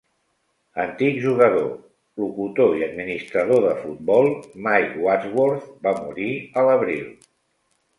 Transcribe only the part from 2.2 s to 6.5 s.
locutor i administrador de futbol, Mike Wadsworth va morir